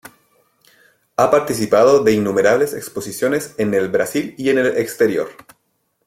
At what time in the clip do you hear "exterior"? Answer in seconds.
4.79-5.29